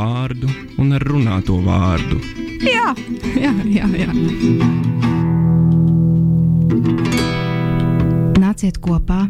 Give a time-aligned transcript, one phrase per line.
[0.00, 0.48] vārdu
[0.80, 2.20] un ar runāto vārdu.
[2.64, 2.94] Jā,
[3.36, 3.88] jā, jā.
[4.00, 4.08] jā.
[8.40, 9.26] Nāciet kopā.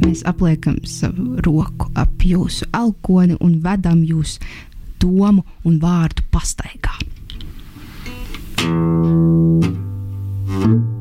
[0.00, 4.38] Mēs apliekam savu roku ap jūsu alkoni un vedam jūs
[5.00, 6.96] domu un vārdu pastaigā.
[10.60, 10.99] Nu,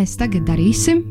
[0.00, 1.02] mēs tagad darīsim?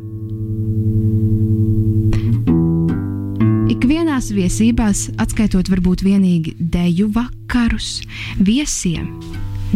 [3.69, 7.99] Ikvienās viesībās, atskaitot varbūt vienīgi deju vakarus,
[8.41, 9.11] viesiem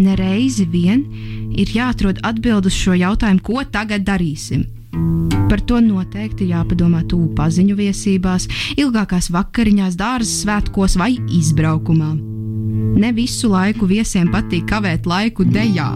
[0.02, 1.04] nereizi vien
[1.54, 4.66] ir jāatrod atbildes šo jautājumu, ko tagad darīsim.
[5.50, 8.48] Par to noteikti jāpadomā tuvu paziņu viesībās,
[8.82, 12.16] ilgākās vakariņās, dārza svētkos vai izbraukumā.
[12.98, 15.92] Ne visu laiku viesiem patīk kavēt laiku dejā.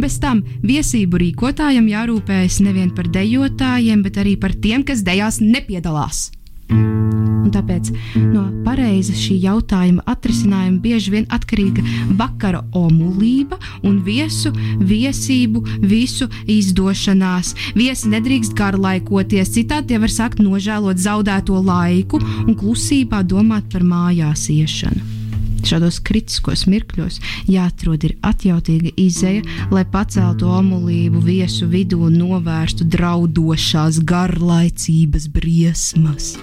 [0.00, 6.30] Bez tam viesību rīkotājam jārūpējas nevien par dejotājiem, bet arī par tiem, kas dejās nepiedalās.
[6.72, 7.90] Un tāpēc
[8.32, 11.84] no pareiza šī jautājuma atrisinājuma bieži vien atkarīga
[12.16, 17.54] vakara omulība un viesu viesību visu izdošanās.
[17.76, 24.48] Viesi nedrīkst garlaikoties, citādi tie var sākt nožēlot zaudēto laiku un klusībā domāt par mājās
[24.54, 25.21] iešanu.
[25.62, 34.00] Šādos kritiskos mirkļos jāatrod ir atjautīga izēja, lai paceltu omulību viesu vidū un novērstu draudošās
[34.08, 36.34] garlaicības briesmas.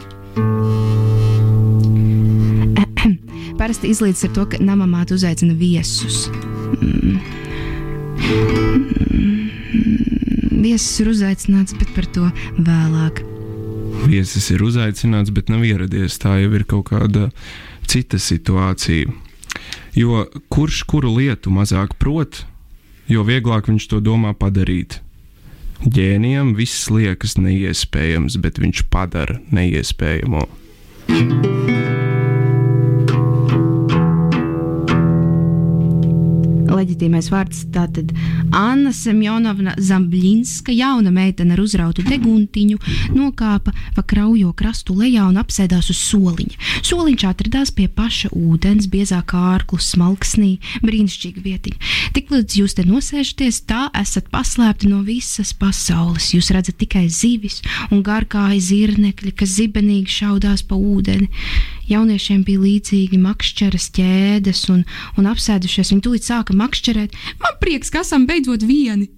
[3.59, 6.29] Parasti izlīdz ar to, ka namamāte uzaicina viesus.
[10.59, 12.25] Viesis ir uzaicināts, bet par to
[12.59, 13.23] vēlāk.
[14.09, 16.17] Viesis ir uzaicināts, bet nav ieradies.
[16.19, 17.29] Tā jau ir kaut kāda
[17.89, 19.09] cita situācija.
[19.97, 20.23] Jo
[20.53, 22.43] kurš kuru lietu mazāk prot,
[23.09, 25.01] jo vieglāk viņš to domā padarīt.
[25.79, 30.45] Ģēnijam viss liekas neiespējams, bet viņš padara neiespējamo.
[36.79, 37.65] Leģitīmais vārds.
[37.73, 38.13] Tātad
[38.55, 42.79] Anna Semjonovna Zambļinska, jauna meitene ar uzrautu deguntiņu,
[43.15, 46.57] nokāpa pa kraujo krastu lejā un apsēdās uz soliņa.
[46.87, 51.93] Soliņš atradās pie paša ūdens, biezā kārklu smalksnī, brīnišķīga vietiņa.
[52.15, 56.31] Tik līdz jūs te nosēžaties, tā esat paslēpti no visas pasaules.
[56.35, 57.61] Jūs redzat tikai zivis
[57.91, 61.29] un garkāji zirnekļi, kas zibenīgi šaudās pa ūdeni.
[61.89, 64.83] Jauniešiem bija līdzīgi makšķeres ķēdes un,
[65.17, 65.93] un apsēdušies.
[65.93, 67.15] Viņi tūlīt sāka makšķerēt.
[67.41, 69.09] Man prieks, ka esam beidzot vieni.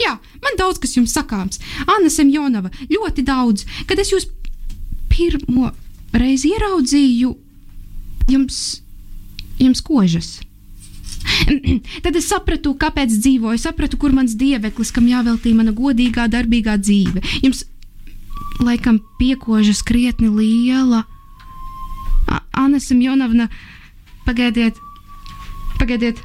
[0.00, 1.60] Jā, man daudz kas jums sakāms.
[1.86, 3.64] Anna Semjonova, ļoti daudz.
[3.88, 4.28] Kad es jūs
[5.12, 5.70] pirmo
[6.16, 7.32] reizi ieraudzīju,
[8.30, 8.58] jums,
[9.60, 10.34] jums kožas.
[12.04, 17.22] Tad es sapratu, kāpēc dzīvoju, sapratu, kur mans dieveklis, kam jāveltī mana godīgā, darbīgā dzīve.
[17.42, 17.64] Jums,
[18.62, 21.04] laikam, piekožas krietni liela.
[22.76, 23.48] Anna Simjonovna,
[24.26, 24.76] pagaidiet,
[25.80, 26.18] pagaidiet.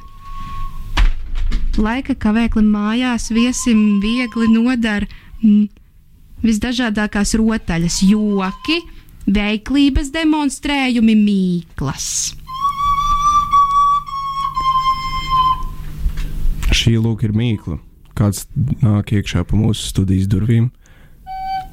[1.80, 5.08] Laika kavēklim mājās viesim viegli nodara
[5.40, 5.70] mm,
[6.44, 8.76] visdažādākās rotaļas, joki,
[9.32, 12.10] veiklības demonstrējumi, mīklas.
[16.68, 17.80] Šī lūk ir mīkla.
[18.12, 18.44] Kāds
[18.84, 20.68] nāk iekšā pa mūsu studijas durvīm?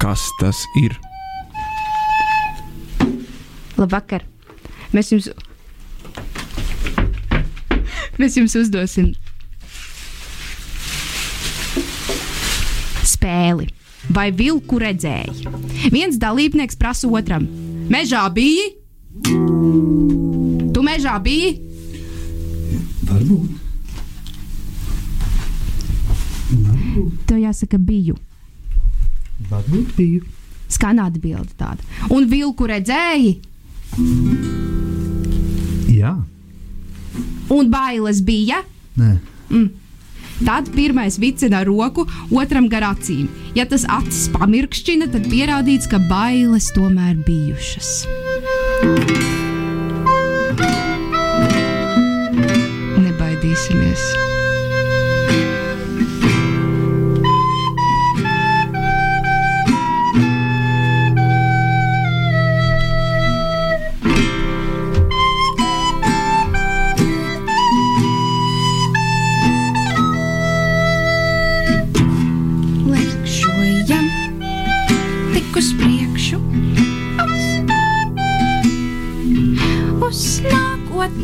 [0.00, 0.96] Kas tas ir?
[3.76, 4.29] Labvakar!
[4.90, 5.28] Mēs jums,
[8.18, 9.12] mēs jums uzdosim
[13.06, 13.68] spēli.
[14.10, 15.46] Vai vilku redzēji?
[15.92, 17.46] Viens dalībnieks prasa otram:
[17.92, 18.66] Mežā biji?
[20.74, 21.52] Tu mežā biji?
[23.10, 23.56] Varbūt.
[26.50, 27.14] Varbūt.
[27.28, 28.16] Tev jāsaka, biju.
[29.50, 30.24] Varbūt biju.
[30.70, 31.82] Skan atbilde tāda.
[32.14, 33.38] Un vilku redzēji?
[36.00, 36.14] Jā.
[37.50, 38.62] Un bailes bija?
[38.96, 39.16] Nē.
[39.50, 39.68] Mm.
[40.40, 43.28] Tad pirmais vicina roku, otram gar acīm.
[43.58, 47.92] Ja tas acis pamirkšķina, tad pierādīts, ka bailes tomēr bijušas.
[53.04, 54.29] Nebaidīsimies!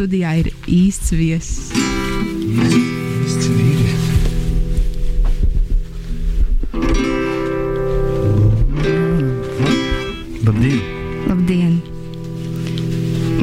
[0.00, 1.74] Studijā ir īsts viesis.
[10.46, 10.80] Labdien!
[11.28, 11.76] Labdien!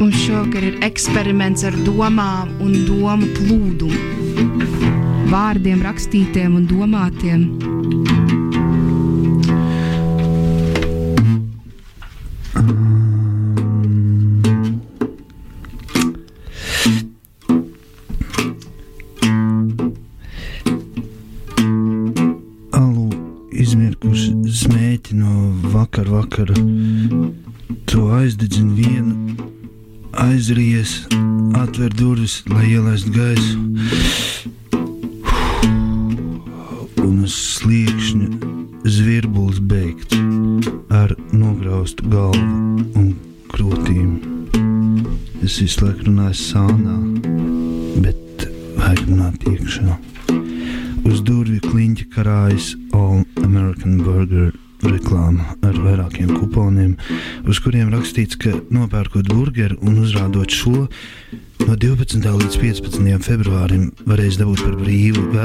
[0.00, 4.02] Mums šovakar ir eksperiments ar domām un domu plūdumu.
[5.30, 7.46] Vārdiem rakstītiem un domātiem.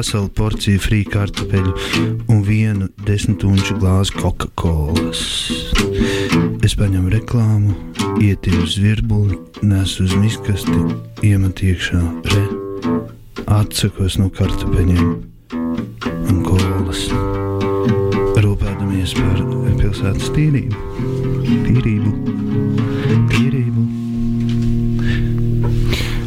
[0.04, 1.72] Veselu porciju frī kartupeļu
[2.34, 5.14] un vienu desmitunču glāzi Coca-Cola.
[6.64, 7.76] Es paņemu reklāmu,
[8.20, 10.76] ietīru zvirbuli, nesu uz miskasti,
[11.24, 12.02] iemet iekšā
[12.34, 12.44] re,
[13.62, 15.14] atsakos no kartupeļiem
[15.56, 17.06] un kolas.
[18.44, 19.40] Rūpēdamies par
[19.80, 21.08] pilsētas tīrību,
[21.70, 22.93] tīrību.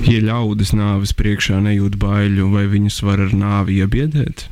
[0.06, 4.44] Ja ļaudis nāves priekšā nejūt baiļu, vai viņus var ar nāvi iebiedēt?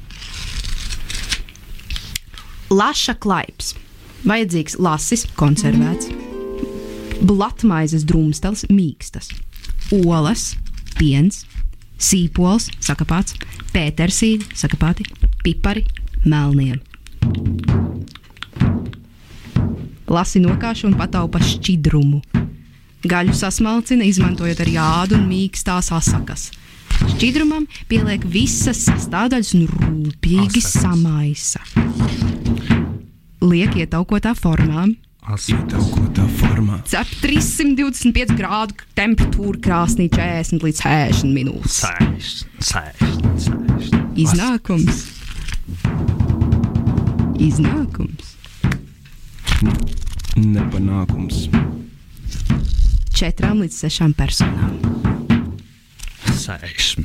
[2.74, 3.76] Laša klaips.
[4.24, 6.08] Vajadzīgs lasis, konservēts,
[7.28, 9.28] blatmaizes drumstels, mīkstas,
[9.92, 10.54] olas,
[10.96, 11.42] piens,
[12.00, 13.36] sīpols, sakapāts,
[13.74, 15.04] pētersīdi, sakapāti,
[15.44, 15.84] pipari,
[16.24, 16.80] melniem.
[20.08, 22.24] Lasi nokāš un pataupa šķidrumu.
[23.04, 26.46] Gaļu sasmalcina, izmantojot arī ādu un mīkstās asakas.
[27.14, 30.76] Šķidrumam pieliek visas sastāvdaļas un rūpīgi Asakas.
[30.80, 31.60] samaisa.
[33.44, 34.86] Liek ietaukotā formā,
[35.24, 36.78] Ietaukotā formā.
[36.84, 41.78] cep 325 grādu temperatūru krāsnī 40 līdz 60 minūtes.
[41.80, 43.04] Sēž, sēž,
[43.40, 43.90] sēž.
[44.20, 45.02] Iznākums.
[47.40, 48.36] Iznākums.
[50.36, 51.48] Nepanākums.
[53.14, 54.74] Četrām līdz sešām personām.
[56.34, 56.96] Sēž.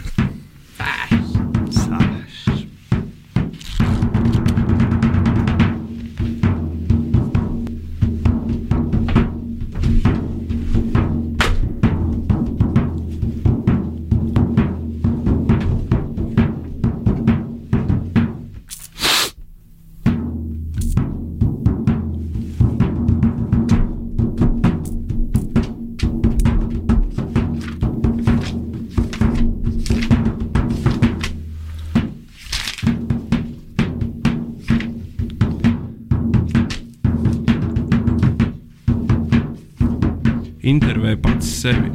[40.69, 41.89] Intervē pats sevi.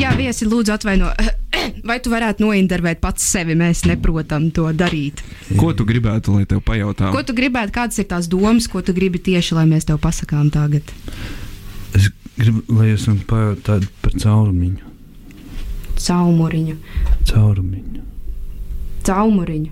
[0.00, 1.10] Jā, viesi, lūdzu, atvaino.
[1.88, 3.56] Vai tu varētu nointervēt pats sevi?
[3.58, 5.22] Mēs neprotam to darīt.
[5.60, 7.10] Ko tu gribētu, lai tev pajautā?
[7.14, 10.50] Ko tu gribētu, kādas ir tās domas, ko tu gribi tieši, lai mēs tev pasakām
[10.54, 10.90] tagad?
[11.96, 14.92] Es gribu, lai jūs man pajautājat par caurumiņu.
[15.96, 16.74] Caumuriņu,
[17.30, 18.02] Caurumiņu.
[19.06, 19.70] caumuriņu.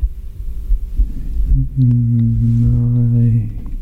[1.76, 3.74] Nai.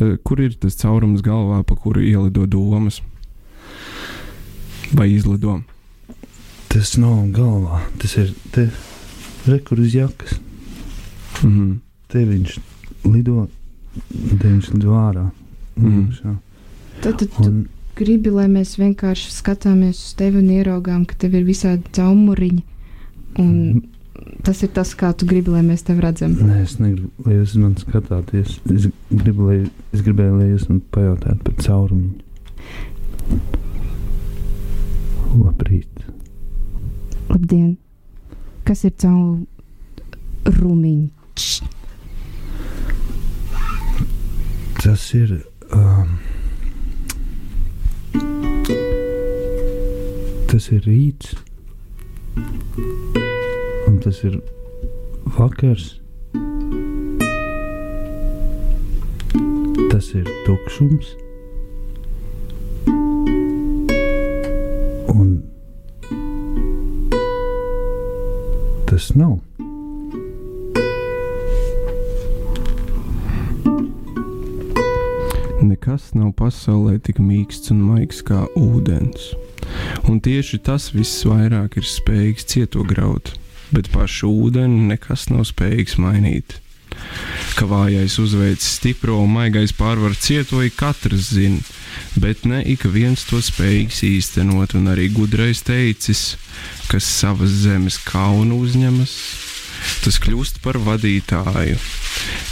[0.00, 3.00] Eh, Kur ir tas caurums galvā, pa kuru ielido domas?
[4.96, 5.60] Vai izlido?
[6.70, 7.82] Tas nav galvā.
[8.00, 8.70] Tas ir te
[9.46, 10.38] rekur uz jakas.
[11.42, 11.80] Mhm.
[12.10, 12.56] Te viņš
[13.04, 13.48] lido,
[14.10, 15.30] te viņš lido ārā.
[15.76, 16.00] Mhm.
[16.08, 16.34] Iekšā.
[17.00, 21.44] Tad, tad Un gribi, lai mēs vienkārši skatāmies uz tevi un ieraugām, ka tev ir
[21.44, 22.62] visādi caumuriņi.
[23.38, 23.82] Un
[24.46, 26.32] tas ir tas, kā tu gribi, lai mēs tevi redzam.
[26.36, 28.58] Nē, es negribu, lai jūs man skatāties.
[28.74, 29.58] Es, gribu, lai,
[29.94, 32.18] es gribēju, lai jūs man pajautājat par caurumiņu.
[35.40, 35.94] Labrīt.
[37.30, 37.76] Labdien!
[38.66, 38.92] Kas ir
[40.46, 41.46] caurumiņš?
[44.80, 45.30] Tas ir.
[45.70, 46.18] Um,
[50.50, 51.28] tas ir rīts.
[54.00, 54.38] Un tas ir
[55.36, 56.00] vakars.
[59.90, 61.10] Tas ir tukšums.
[65.12, 65.34] Un
[68.88, 69.36] tas nav.
[75.60, 79.34] Nekas nav pasaulē tik mīksts un maigs kā ūdens.
[80.08, 83.34] Un tieši tas viss vairāk ir spējīgs cieto graut,
[83.74, 86.58] bet pašu ūdeni nekas nav spējīgs mainīt.
[87.56, 91.60] Ka vājais uzveic stipro un maigais pārvar cieto, ik katrs zina,
[92.20, 96.34] bet ne ik viens to spējīgs īstenot, un arī gudrais teicis,
[96.90, 99.14] kas savas zemes kaunu uzņemas,
[100.04, 101.78] tas kļūst par vadītāju,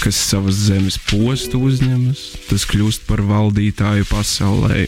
[0.03, 4.87] kas savas zemes postu uzņemas, tas kļūst par valdītāju pasaulē.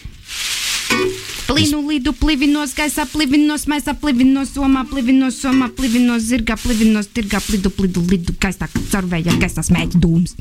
[1.60, 7.68] Plīnu lidu, plivinos, gaisā, plivinos, maisā, plivinos, somā, plivinos, somā, plivinos, zirgā, plivinos, tirgā, plidu,
[7.76, 10.32] plidu, lidu, gaisā, caurvēja, gaisā, smēķi dūms.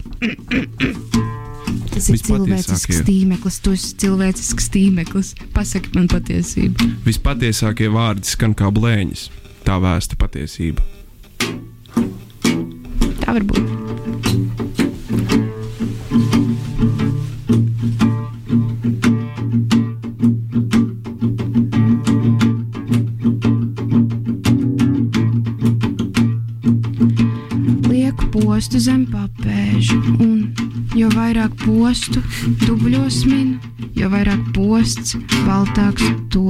[1.91, 5.33] Tas ir cilvēcisks tīmeklis, tu esi cilvēcisks tīmeklis.
[5.57, 6.87] Pasaki man patiesību.
[7.03, 9.27] Vispatiesākie vārdi skan kā blēņas,
[9.67, 10.87] tā vēsta patiesība.
[13.19, 13.67] Tā var būt.
[31.99, 32.21] Postu
[32.63, 33.57] dubļos min,
[33.97, 36.48] jo vairāk posts baltāks top.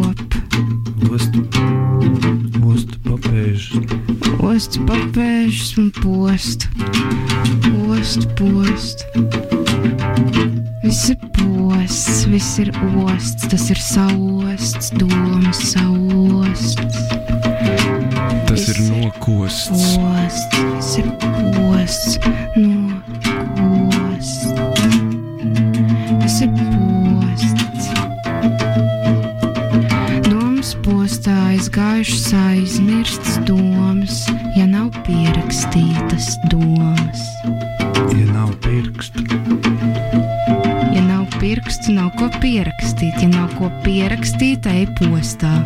[41.89, 43.21] Pirkstu, nav ko pierakstīt.
[43.21, 45.63] Ja nav ko pierakstīt, ej postā.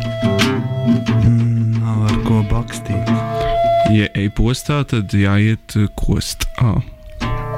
[1.24, 3.08] mm, nav ar ko bakstīt.
[3.92, 6.46] Ja ej postā, tad jāiet uh, kost.
[6.58, 6.80] Ah.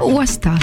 [0.01, 0.57] Ostā.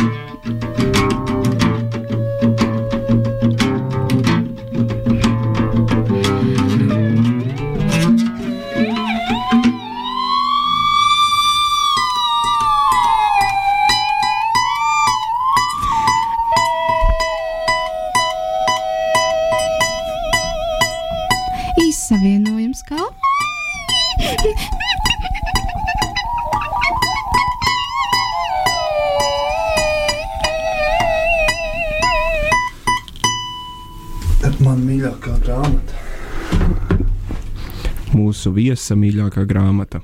[38.85, 39.97] Viesa mīļākā grāmata.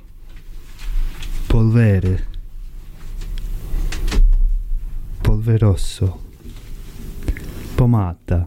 [1.51, 2.13] Polvere.
[5.21, 6.09] Polverosso.
[7.77, 8.39] Pomata.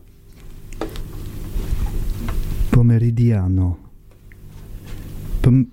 [2.71, 3.69] Pomeridiano.
[5.39, 5.69] Pom-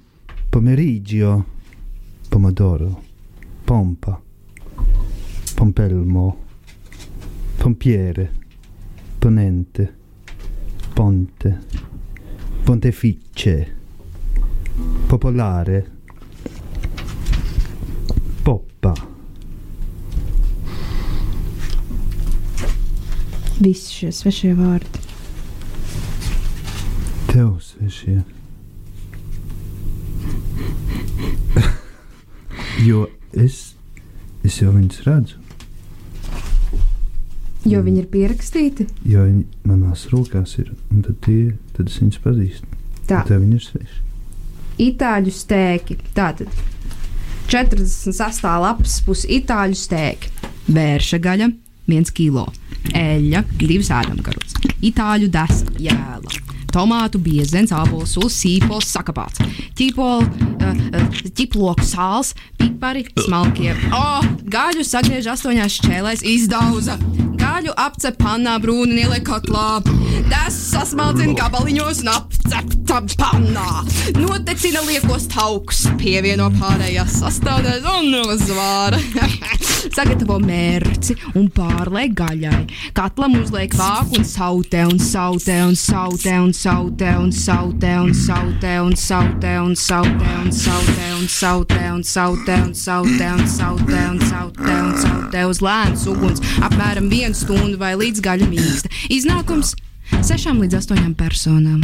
[0.50, 1.32] pomeriggio.
[2.28, 2.92] Pomodoro.
[3.64, 4.20] Pompa.
[5.56, 6.36] Pompelmo.
[7.56, 8.30] Pompiere.
[9.18, 9.92] Ponente.
[10.92, 11.58] Ponte.
[12.62, 13.79] Pontefice.
[15.10, 15.84] Popolare.
[18.44, 18.94] Poppa.
[23.60, 25.02] Visi šie svešie vārdi.
[27.30, 28.22] Tev svešie.
[32.88, 33.04] jo
[33.36, 33.74] es,
[34.44, 35.36] es jau viņus redzu,
[37.68, 38.86] Jo viņi ir pierakstīti.
[39.04, 42.66] jo viņi manās rokās ir, un tad, tie, tad es viņus pazīstu.
[43.04, 43.20] Tā.
[43.28, 43.98] Tev viņi ir sveši.
[44.80, 45.98] Itāļu stēki.
[46.16, 46.48] Tātad
[47.50, 48.44] 46.
[48.62, 50.30] lapas puses itāļu stēki.
[50.70, 51.50] Vērša gaļa,
[51.90, 52.46] 1 kg.
[52.96, 54.56] Eļļa, 2 ēdamgarots.
[54.86, 56.38] Itāļu desa, jēla.
[56.70, 57.72] Tomātu biezens,
[58.06, 59.42] sulas, sīpols, sakapāts,
[59.74, 60.28] ķīpola,
[60.62, 63.74] uh, ķiploku sāls, pipari, smalkie.
[63.90, 64.04] O,
[64.54, 66.94] gaļu sagriež astoņās šķēlēs, izdauza.
[67.50, 69.80] Gaļu apcep pannā, brūni ieliek kotlā.
[70.30, 73.82] Tas sasmalcina gabaliņos un apcep tam pannā.
[74.18, 79.02] Notecina liekos taukus, pievieno pārējās sastāvdaļas un uzvāra.
[79.80, 82.62] Sagatavo mērci un pārliek gaļai.
[82.94, 88.74] Katlam uzliek vāku un sautē un sautē un sautē un sautē un sautē un sautē
[88.84, 94.22] un sautē un sautē un sautē un sautē un sautē un sautē un sautē un
[94.28, 98.90] sautē un sautē uz lēnas uguns apmēram vienu stundu vai līdz gaļa mīksta.
[99.12, 99.74] Iznākums
[100.26, 101.80] sešām līdz astoņām personām.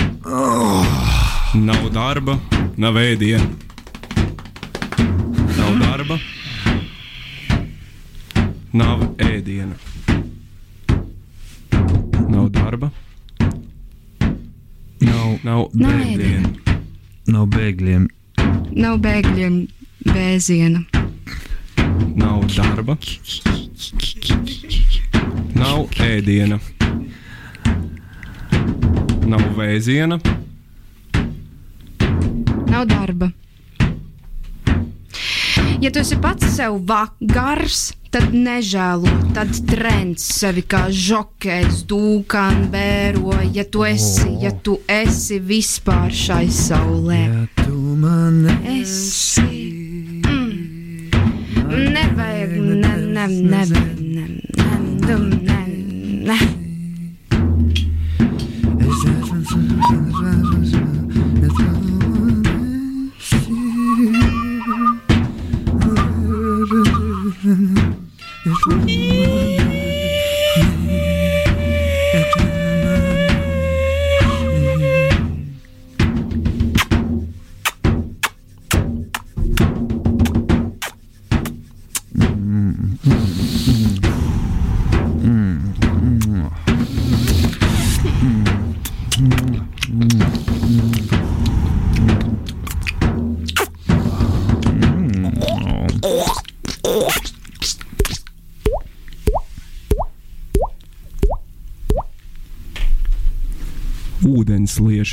[1.57, 2.39] Nav darba,
[2.77, 3.47] nav ēdiena.
[5.57, 6.19] Nav darba,
[8.77, 9.75] nav ēdiena.
[12.29, 12.91] Nav darba,
[15.01, 16.51] Nav, nav Nav ēdiena.
[17.29, 18.07] nav bēgļiem,
[18.77, 19.57] Nav bēgļiem
[20.07, 20.83] bēziena.
[22.17, 22.97] Nav darba,
[25.57, 26.59] nav ēdiena.
[29.27, 30.21] Nav vēziena,
[32.67, 33.31] Nav darba.
[35.81, 42.67] Ja tu esi pats sev va- gars, tad nežēlo, tad trends sevi kā žokejs, dūkān
[42.73, 43.33] vēro.
[43.55, 48.45] Ja tu esi, ja tu esi vispār šai saulē, ja tu man
[48.77, 49.47] esi.
[50.27, 51.11] Mm.
[51.97, 54.27] Nevajag, ne, ne, ne, ne, ne,
[55.07, 56.66] the man.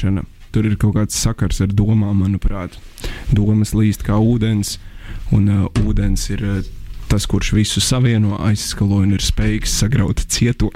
[0.04, 0.24] Liešana.
[0.54, 2.78] Tur ir kaut kāds sakars ar domām, manuprāt.
[3.32, 4.78] Domas līst kā ūdens,
[5.32, 6.62] un uh, ūdens ir uh,
[7.10, 10.70] tas, kurš visu savieno, aizskalo un ir spējīgs sagraut cieto.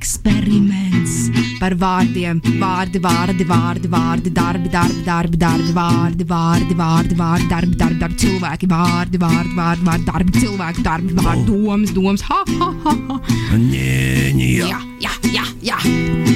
[0.00, 1.28] Eksperiments
[1.60, 2.40] par vārdiem.
[2.60, 8.16] Vārdi, vārdi, vārdi, vārdi, darbi, darbi, darbi, darbi, vārdi, vārdi, vārdi, vārdi, darbi, darbi, darbi,
[8.24, 13.20] cilvēki, vārdi, vārdi, vārdi, vārdi, darbi, cilvēki, darbi, vārdi, domas, domas, ha, ha, ha, ha.
[13.60, 15.78] Jā, jā, jā, jā,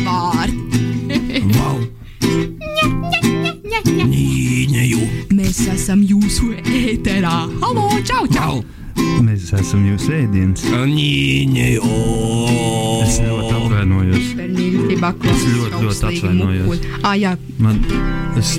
[0.04, 0.60] vārdi.
[5.34, 7.36] Mēs esam jūsu ēterā.
[7.64, 8.83] Halo, čau, čau!
[9.24, 10.64] Mēs esam jūsu ēdienas.
[13.04, 14.20] Es ļoti atvainojos.
[14.20, 16.86] Es ļoti, ļoti atvainojos.
[17.02, 17.80] Ah, jā, Man,
[18.38, 18.56] es,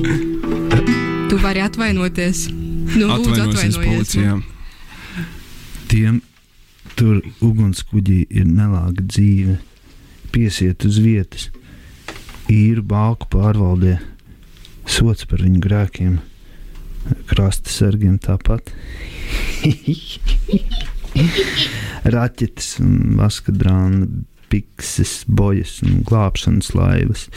[1.29, 2.47] tu vari atvainoties.
[2.95, 3.79] Nu, atvainojies.
[3.81, 4.39] policijā.
[5.89, 6.21] tiem
[6.99, 9.57] tur ugunskuģī ir nelāga dzīve.
[10.35, 11.49] Piesiet uz vietas,
[12.51, 13.97] īru bāku pārvaldē,
[14.83, 16.17] sots par viņu grēkiem,
[17.29, 18.71] krasta sargiem tāpat.
[22.15, 24.07] Raķetes un vaskadrāna,
[24.51, 27.27] pikses, bojas un glābšanas laivas.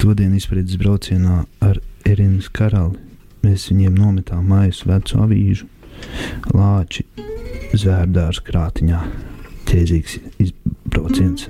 [0.00, 3.00] Todien izpratnes braucienā ar Erinas karali
[3.44, 5.68] mēs viņiem nometām mājas vecu avīžu,
[6.56, 7.04] lāči,
[7.74, 9.02] zvērdārs krātiņā.
[9.68, 11.48] Ķēzīgs izbrauciens.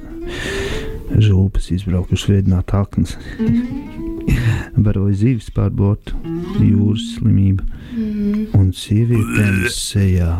[1.12, 3.16] Žulpas izbraukuši veidināt aknas.
[4.74, 6.16] Baroja zivis pār bortu,
[6.58, 7.66] jūras slimība
[8.56, 10.30] un sievietēm sejā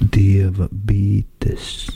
[0.00, 1.88] dieva bītes.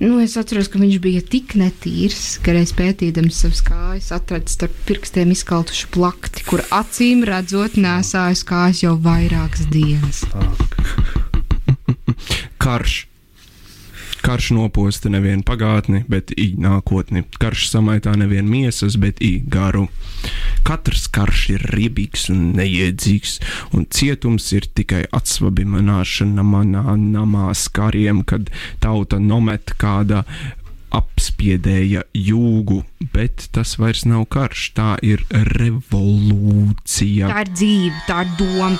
[0.00, 4.74] Nu, es atceros, ka viņš bija tik netīrs, ka reiz pētījams savas kājas, atrada starp
[4.88, 10.24] pirkstiem izkaltušu plakti, kur acīm redzot, nesājas kājas jau vairākas dienas.
[12.62, 13.04] Karš.
[14.20, 17.24] Karš noposta nevienu pagātni, bet i nākotni.
[17.40, 19.88] Karš samaitā nevienu miesas, bet i garu.
[20.66, 23.38] Katrs karš ir ribīgs un neiedzīgs,
[23.76, 28.52] un cietums ir tikai atsvabināšana manā namā skariem, kad
[28.84, 30.24] tauta nomet kāda
[30.90, 32.82] apspiedēja jūgu,
[33.14, 37.30] bet tas vairs nav karš, tā ir revolūcija.
[37.30, 38.74] Tā ir dzīve, tā ir doma.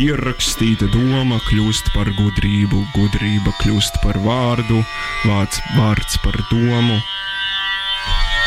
[0.00, 4.80] Pierakstīta doma kļūst par gudrību, gudrība kļūst par vārdu,
[5.28, 6.96] vārds, vārds par domu,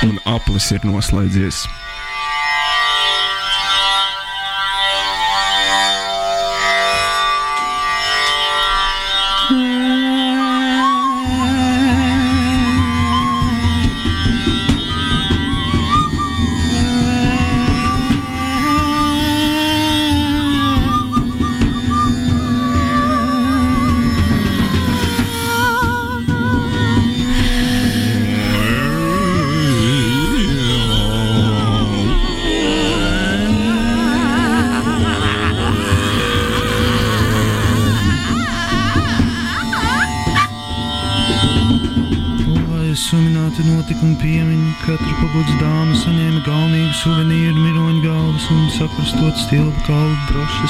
[0.10, 1.62] un aplis ir noslēdzies.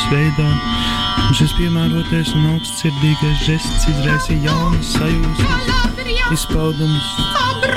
[0.04, 0.50] Brošas veidā.
[1.34, 5.70] Šis piemērotais un augstsirdīgais žests izraisīja jaunas sajūsmas,
[6.34, 7.08] izpaudumus.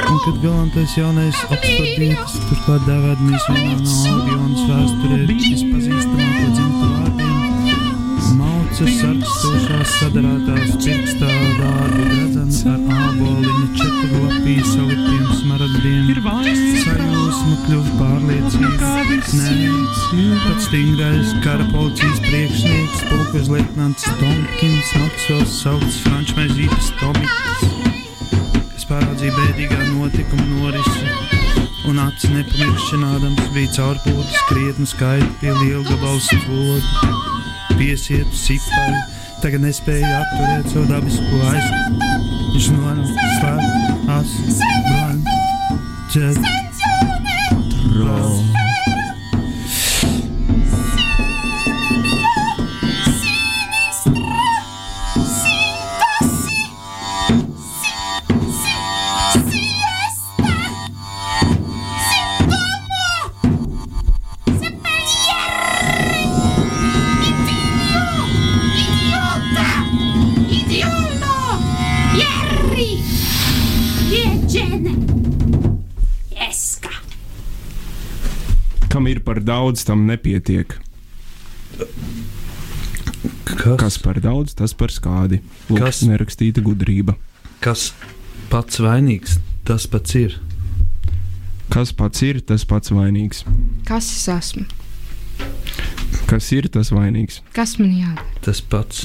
[0.07, 7.56] Un kad galantais jaunais apspardītas, turklāt dēvēdamies vienā no Albionas vēsturē vispazīstamāko dzimtu vārdiem,
[8.77, 16.11] Mauca sarkstošās sadarātās pirkstā vārdu redzams ar āboliņu četru lapī saliktiem smaragdiem.
[16.13, 18.91] Ir vairs sajūsma kļuva pārliecīga.
[19.39, 19.55] Nē,
[20.43, 27.65] pat stingrais kara policijas priekšnieks, pulkas leitnants Tomkins, Maksovs saukts frančmaizītas Tomiks,
[28.75, 31.17] kas pārādzīja bēdīgā notikuma norisi.
[31.89, 37.36] Un acis nepamiršķinādams bija caurpūtis krietni skaidri pie liela gabala spodu
[37.75, 38.93] piesiet sipai,
[39.43, 42.13] tagad nespēja apturēt savu dabisko aizsardzību.
[42.57, 44.37] Viņš nonāca slēpt, as,
[44.87, 45.19] blan,
[46.15, 46.39] ķed,
[79.67, 80.77] daudz, tam nepietiek.
[83.45, 85.41] Kas, Kas par daudz, tas par skādi.
[85.69, 86.03] Lūk, Kas?
[86.07, 87.17] nerakstīta gudrība.
[87.61, 87.93] kas
[88.51, 90.37] pats vainīgs, tas pats ir.
[91.73, 93.43] Kas pats ir, tas pats vainīgs.
[93.89, 94.67] Kas es esmu?
[96.31, 97.41] Kas ir tas vainīgs?
[97.53, 98.27] Kas man jādara?
[98.43, 99.03] Tas pats.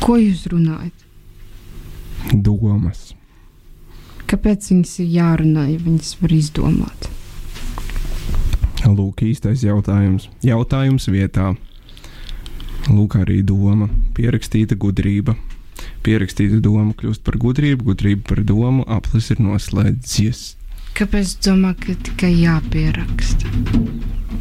[0.00, 0.94] Ko jūs runājat?
[2.34, 3.14] Domas.
[4.30, 7.10] Kāpēc viņas ir jārunā, ja viņas var izdomāt?
[8.90, 10.28] Lūk, īstais jautājums.
[10.42, 11.52] Jautājums vietā.
[12.90, 13.90] Lūk, arī doma.
[14.16, 15.36] Pierakstīta gudrība.
[16.04, 20.40] Pierakstīta doma kļūst par gudrību, gudrība par domu, aplis ir noslēdzies.
[20.96, 23.52] Kāpēc domā, ka tikai jāpieraksta?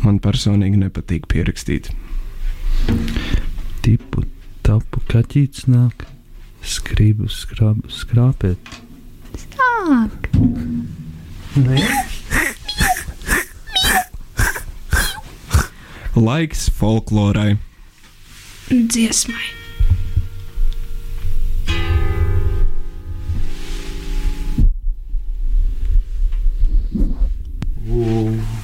[0.04, 1.92] Man personīgi nepatīk pierakstīt.
[3.86, 4.26] Tipu,
[4.66, 6.08] tapu, kaķīts nāk,
[6.64, 8.80] skribu, skrab, skrāpēt.
[9.90, 10.30] Ak,
[16.16, 17.58] Laiks folklorai.
[18.70, 19.44] Dziesmai.
[27.88, 28.59] Whoa.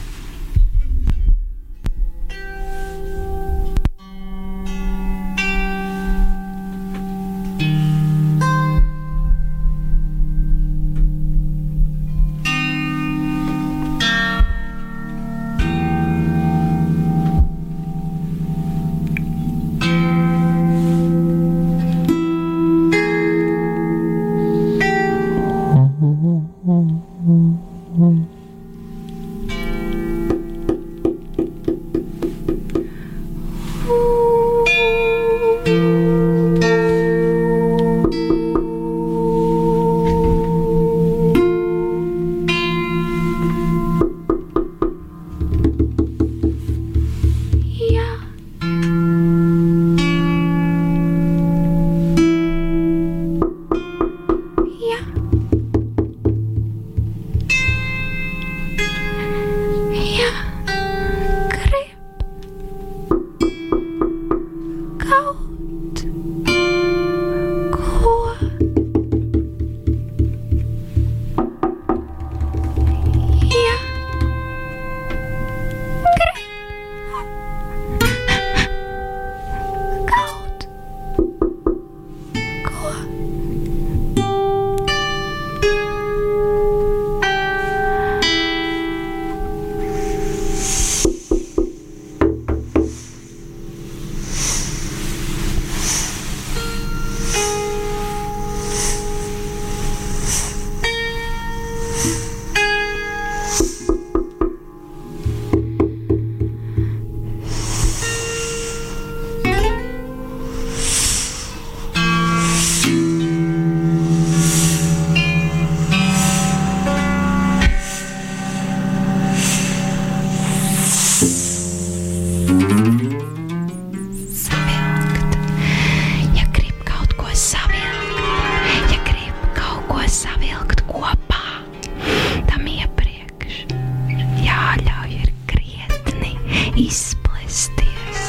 [136.75, 138.23] Izplesties.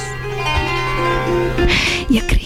[2.08, 2.45] Ja grib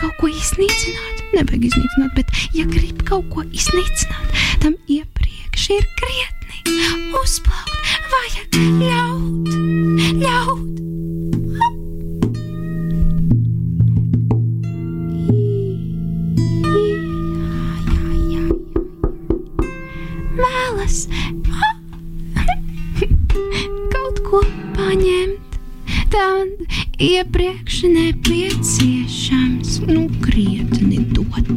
[0.00, 4.32] kaut ko iznīcināt, nevajag iznīcināt, bet, ja grib kaut ko iznīcināt,
[4.62, 6.78] tam iepriekš ir krietni
[7.20, 7.76] uzplaukt.
[8.10, 9.50] Vajag ļaut,
[10.22, 10.68] ļaut.
[20.40, 21.02] Vēlas
[23.92, 24.40] kaut ko
[24.78, 25.60] paņemt,
[26.14, 31.48] tad iepriekš nepieciešams nu krietni dot.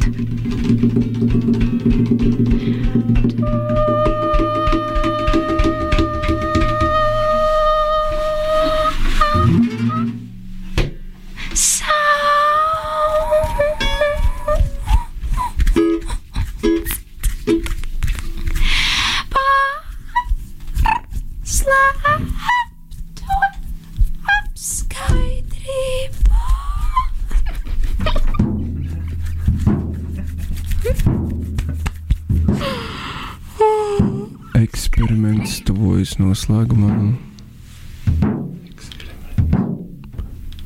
[36.34, 37.14] Noslēgumam.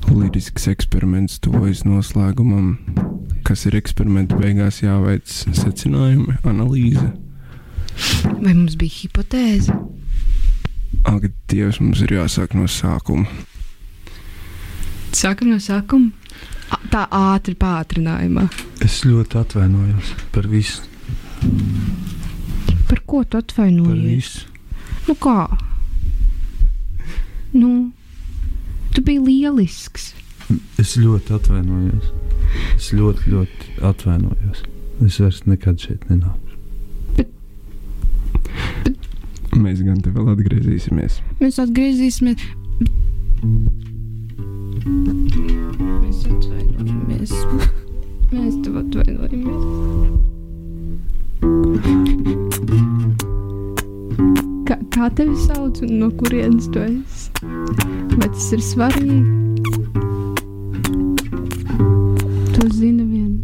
[0.09, 2.70] Lirisks eksperiments tuvojas noslēgumam.
[3.44, 7.04] Kas ir eksperimenta beigās jāveic secinājumi, analīze.
[8.40, 9.76] Vai mums bija hipotēze?
[11.09, 13.28] Ak, Dievs, mums ir jāsāk no sākuma.
[15.16, 16.12] Sākam no sākuma.
[16.72, 18.46] A- Tā ātri pātrinājumā.
[18.85, 20.83] Es ļoti atvainojos par visu.
[22.88, 24.04] Par ko tu Par atvainojies?
[24.16, 24.46] visu.
[25.09, 25.47] Nu kā?
[27.57, 27.90] Nu,
[28.92, 30.11] tu biji lielisks.
[30.81, 32.11] Es ļoti atvainojos.
[32.77, 34.61] Es ļoti, ļoti atvainojos.
[35.07, 36.49] Es vairs nekad šeit nenāku.
[39.59, 41.18] Mēs gan te vēl atgriezīsimies.
[41.40, 42.44] Mēs atgriezīsimies.
[46.05, 47.35] Mēs atvainojamies.
[48.29, 50.08] Mēs tev atvainojamies.
[54.98, 57.28] Kā, tevi sauc un no kurienes tu esi?
[58.18, 59.20] Vai tas ir svarīgi?
[62.56, 63.37] To zina vien.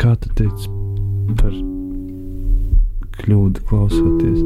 [0.00, 0.72] Kā tu teici
[1.36, 1.52] par
[3.18, 4.38] kļūdu klausoties?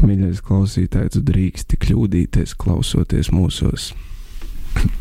[0.00, 3.90] Mīļais klausītāj, tu drīksti kļūdīties, klausoties mūsos.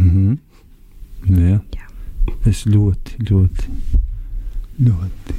[0.00, 0.34] Mhm.
[1.36, 1.60] Jā.
[1.76, 1.86] Jā.
[2.48, 3.70] Es ļoti, ļoti,
[4.86, 5.38] ļoti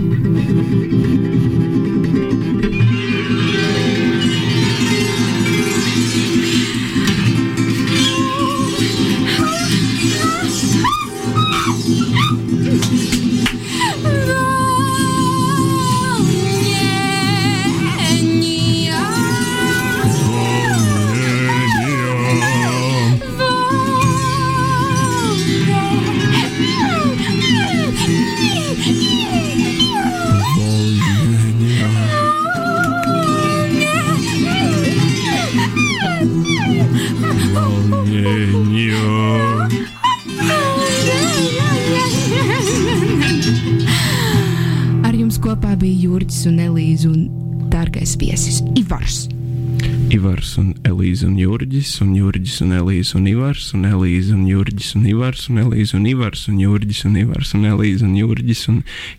[0.00, 1.09] Thank you.
[51.20, 55.42] Elīze un Jurģis, un Jurģis un Elīze un Ivars, un Elīze un Jurģis un Ivars,
[55.50, 58.78] un Elīze un Ivars, un Jurģis un Ivars, un Elīze un Jurģis, un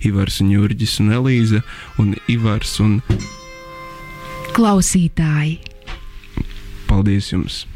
[0.09, 1.61] Ivars un Jurģis un Elīze,
[2.01, 3.01] un Ivars un
[4.55, 5.59] Klausītāji!
[6.89, 7.67] paldies jums!